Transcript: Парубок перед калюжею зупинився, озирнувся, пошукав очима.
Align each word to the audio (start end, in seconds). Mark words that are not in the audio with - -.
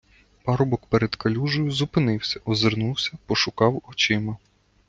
Парубок 0.43 0.85
перед 0.87 1.15
калюжею 1.15 1.71
зупинився, 1.71 2.39
озирнувся, 2.45 3.17
пошукав 3.25 3.81
очима. 3.89 4.37